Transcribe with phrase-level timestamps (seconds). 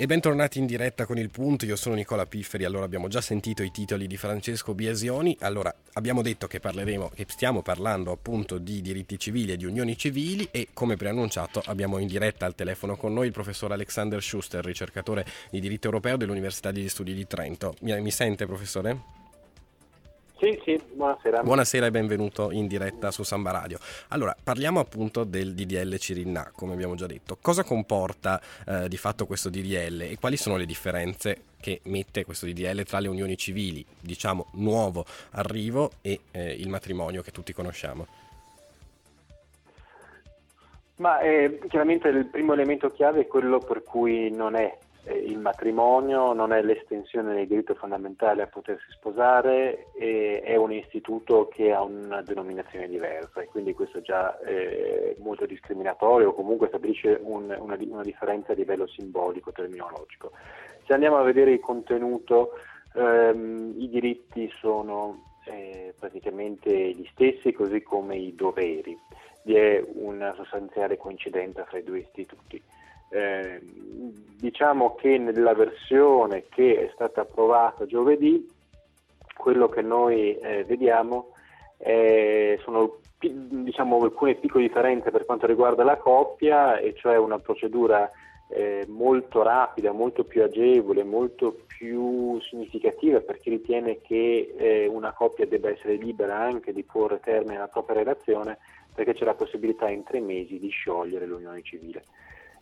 [0.00, 3.62] E bentornati in diretta con il punto, io sono Nicola Pifferi, allora abbiamo già sentito
[3.62, 8.80] i titoli di Francesco Biasioni, allora abbiamo detto che parleremo, che stiamo parlando appunto di
[8.80, 13.12] diritti civili e di unioni civili e come preannunciato abbiamo in diretta al telefono con
[13.12, 17.74] noi il professor Alexander Schuster, ricercatore di diritto europeo dell'Università degli Studi di Trento.
[17.80, 19.19] Mi, mi sente professore?
[20.40, 21.42] Sì, sì, buonasera.
[21.42, 23.76] Buonasera e benvenuto in diretta su Samba Radio.
[24.08, 27.36] Allora, parliamo appunto del DDL Cirinna, come abbiamo già detto.
[27.38, 32.46] Cosa comporta eh, di fatto questo DDL e quali sono le differenze che mette questo
[32.46, 38.06] DDL tra le unioni civili, diciamo nuovo arrivo, e eh, il matrimonio che tutti conosciamo?
[40.96, 44.74] Ma eh, chiaramente il primo elemento chiave è quello per cui non è
[45.06, 51.72] il matrimonio non è l'estensione del diritto fondamentale a potersi sposare, è un istituto che
[51.72, 57.54] ha una denominazione diversa e quindi questo già è molto discriminatorio o comunque stabilisce un,
[57.58, 60.32] una, una, differenza a livello simbolico, terminologico.
[60.86, 62.52] Se andiamo a vedere il contenuto,
[62.94, 68.96] ehm, i diritti sono eh, praticamente gli stessi, così come i doveri.
[69.42, 72.62] Vi è una sostanziale coincidenza fra i due istituti.
[73.12, 73.60] Eh,
[74.38, 78.48] diciamo che nella versione che è stata approvata giovedì,
[79.36, 81.32] quello che noi eh, vediamo
[81.78, 88.08] eh, sono diciamo, alcune piccole differenze per quanto riguarda la coppia, e cioè una procedura
[88.48, 95.12] eh, molto rapida, molto più agevole, molto più significativa per chi ritiene che eh, una
[95.12, 98.58] coppia debba essere libera anche di porre termine alla propria relazione,
[98.94, 102.04] perché c'è la possibilità in tre mesi di sciogliere l'unione civile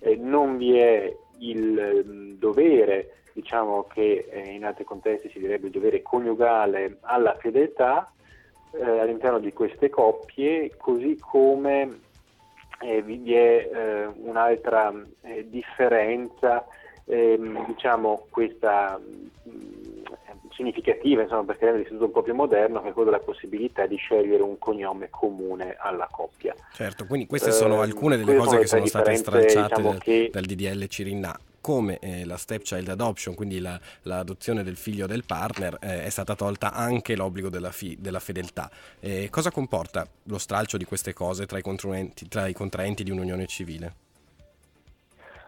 [0.00, 5.66] eh, non vi è il mm, dovere, diciamo che eh, in altri contesti si direbbe
[5.66, 8.10] il dovere coniugale alla fedeltà
[8.72, 12.00] eh, all'interno di queste coppie, così come
[12.80, 16.66] eh, vi è eh, un'altra eh, differenza,
[17.04, 19.00] ehm, diciamo questa
[20.56, 23.96] significativa, insomma, perché rende l'istituto un po' più moderno, che è quello della possibilità di
[23.96, 26.54] scegliere un cognome comune alla coppia.
[26.72, 30.30] Certo, quindi queste sono eh, alcune delle cose che sono state stralciate diciamo dal, che...
[30.32, 35.76] dal DDL Cirinna come eh, la stepchild adoption, quindi la, l'adozione del figlio del partner,
[35.80, 38.70] eh, è stata tolta anche l'obbligo della, fi- della fedeltà.
[39.00, 41.62] Eh, cosa comporta lo stralcio di queste cose tra i,
[42.28, 43.94] tra i contraenti di un'unione civile?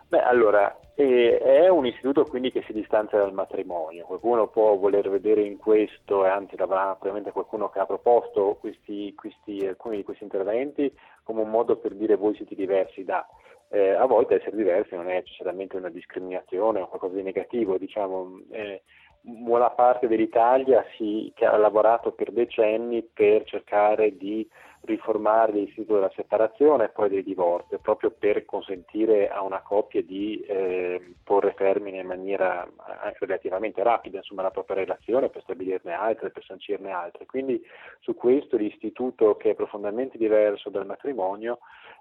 [0.08, 4.06] Beh, allora, eh, è un istituto quindi che si distanzia dal matrimonio.
[4.06, 9.14] Qualcuno può voler vedere in questo, e anzi avrà probabilmente qualcuno che ha proposto questi,
[9.14, 10.90] questi, alcuni di questi interventi
[11.24, 13.26] come un modo per dire voi siete diversi da.
[13.70, 18.40] Eh, a volte essere diversi non è necessariamente una discriminazione o qualcosa di negativo, diciamo.
[18.50, 18.82] Eh,
[19.20, 24.48] buona parte dell'Italia si, che ha lavorato per decenni per cercare di
[24.82, 30.40] riformare l'istituto della separazione e poi del divorzio, proprio per consentire a una coppia di
[30.40, 36.30] eh, porre termine in maniera eh, relativamente rapida insomma, la propria relazione, per stabilirne altre,
[36.30, 37.26] per sancirne altre.
[37.26, 37.60] Quindi
[38.00, 41.58] su questo l'istituto che è profondamente diverso dal matrimonio,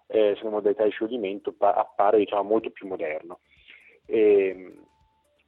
[0.07, 3.39] eh, sulle modalità di scioglimento, appare diciamo, molto più moderno.
[4.05, 4.73] E,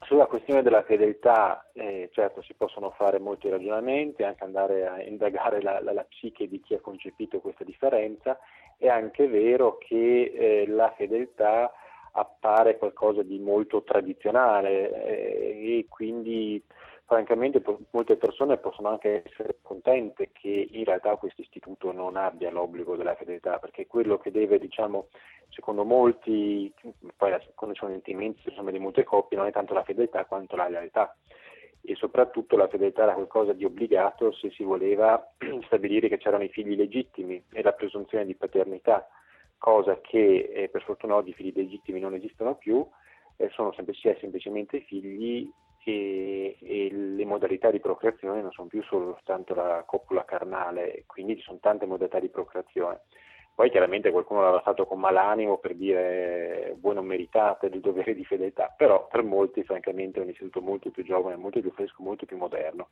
[0.02, 5.62] sulla questione della fedeltà, eh, certo si possono fare molti ragionamenti, anche andare a indagare
[5.62, 8.40] la, la, la, psiche di chi ha concepito questa differenza,
[8.78, 11.72] è anche vero che eh, la fedeltà
[12.14, 16.64] appare qualcosa di molto tradizionale eh, e quindi
[17.10, 17.60] francamente
[17.90, 23.16] molte persone possono anche essere contente che in realtà questo istituto non abbia l'obbligo della
[23.16, 25.08] fedeltà, perché quello che deve, diciamo,
[25.50, 26.72] secondo molti,
[27.18, 30.56] poi quando ci sono sentimenti insomma, di molte coppie, non è tanto la fedeltà quanto
[30.56, 31.18] la lealtà.
[31.82, 35.34] E soprattutto la fedeltà era qualcosa di obbligato se si voleva
[35.66, 39.08] stabilire che c'erano i figli legittimi e la presunzione di paternità,
[39.58, 42.88] cosa che eh, per fortuna oggi i figli legittimi non esistono più,
[43.38, 45.52] eh, sono semplici, semplicemente figli
[45.90, 51.60] e, le modalità di procreazione non sono più soltanto la copula carnale, quindi ci sono
[51.60, 53.02] tante modalità di procreazione.
[53.60, 58.24] Poi chiaramente qualcuno l'aveva fatto con malanimo per dire voi non meritate del dovere di
[58.24, 62.26] fedeltà, però per molti francamente è un istituto molto più giovane, molto più fresco, molto
[62.26, 62.92] più moderno.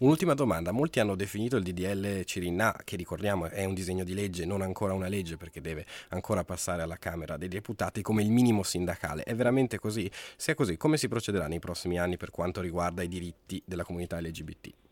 [0.00, 4.44] Un'ultima domanda, molti hanno definito il DDL Cirinna, che ricordiamo è un disegno di legge,
[4.44, 8.64] non ancora una legge perché deve ancora passare alla Camera dei Deputati, come il minimo
[8.64, 9.22] sindacale.
[9.22, 10.10] È veramente così?
[10.10, 13.84] Se è così, come si procederà nei prossimi anni per quanto riguarda i diritti della
[13.84, 14.89] comunità LGBT?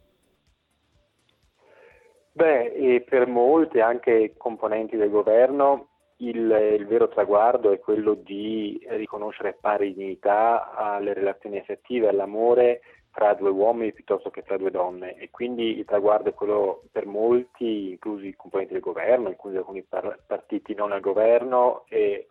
[2.38, 5.88] Beh, per molti, anche componenti del governo,
[6.18, 13.34] il, il, vero traguardo è quello di riconoscere pari dignità alle relazioni affettive, all'amore tra
[13.34, 15.16] due uomini piuttosto che tra due donne.
[15.16, 19.82] E quindi il traguardo è quello per molti, inclusi i componenti del governo, inclusi alcuni
[19.82, 22.28] par- partiti non al governo, e,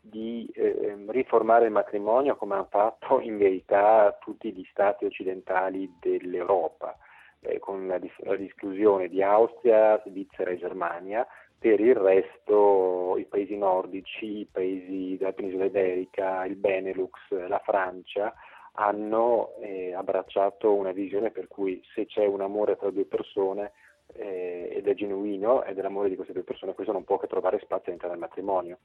[0.00, 6.96] di eh, riformare il matrimonio come hanno fatto in verità tutti gli stati occidentali dell'Europa,
[7.42, 11.26] eh, con la, la disclusione di Austria, Svizzera e Germania,
[11.58, 17.12] per il resto i paesi nordici, i paesi della penisola iberica, il Benelux,
[17.46, 18.34] la Francia
[18.74, 23.72] hanno eh, abbracciato una visione per cui se c'è un amore tra due persone
[24.14, 27.58] eh, ed è genuino è l'amore di queste due persone, questo non può che trovare
[27.58, 28.78] spazio all'interno del matrimonio,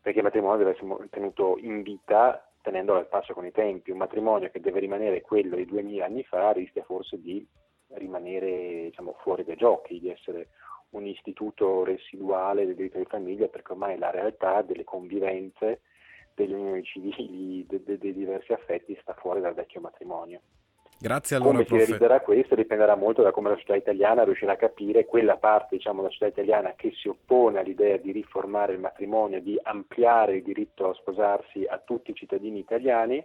[0.00, 3.90] perché il matrimonio deve essere tenuto in vita tenendolo al passo con i tempi.
[3.90, 7.46] Un matrimonio che deve rimanere quello di duemila anni fa rischia forse di
[7.94, 10.48] rimanere diciamo, fuori dai giochi, di essere
[10.90, 15.80] un istituto residuale del diritto di famiglia, perché ormai la realtà delle convivenze,
[16.34, 20.40] delle unioni civili, dei de, de diversi affetti sta fuori dal vecchio matrimonio.
[21.00, 24.56] Grazie allora, come si realizzerà questo dipenderà molto da come la società italiana riuscirà a
[24.56, 29.40] capire quella parte diciamo, della società italiana che si oppone all'idea di riformare il matrimonio,
[29.40, 33.24] di ampliare il diritto a sposarsi a tutti i cittadini italiani,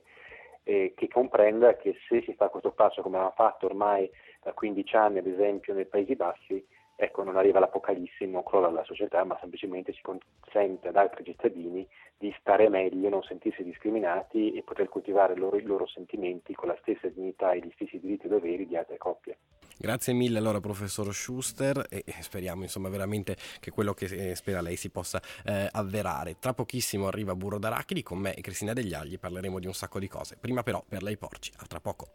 [0.62, 4.07] eh, che comprenda che se si fa questo passo come ha fatto ormai
[4.44, 8.84] da 15 anni ad esempio nei Paesi Bassi, ecco, non arriva l'apocalisse, non crolla la
[8.84, 11.88] società, ma semplicemente si consente ad altri cittadini
[12.18, 16.78] di stare meglio, non sentirsi discriminati e poter coltivare loro, i loro sentimenti con la
[16.81, 19.38] stessa dignità e gli stessi diritti e doveri di altre coppie.
[19.75, 24.78] Grazie mille allora professor Schuster e speriamo insomma veramente che quello che eh, spera lei
[24.78, 26.38] si possa eh, avverare.
[26.40, 30.00] Tra pochissimo arriva Burro d'Arachidi con me e Cristina Degli Agli parleremo di un sacco
[30.00, 30.38] di cose.
[30.40, 32.07] Prima però per lei porci, a tra poco.